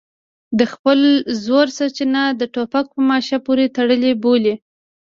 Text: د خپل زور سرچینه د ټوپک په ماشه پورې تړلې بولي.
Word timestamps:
د 0.59 0.61
خپل 0.73 0.99
زور 1.45 1.67
سرچینه 1.77 2.21
د 2.39 2.41
ټوپک 2.53 2.85
په 2.93 2.99
ماشه 3.09 3.37
پورې 3.45 3.65
تړلې 3.77 4.11
بولي. 4.23 4.53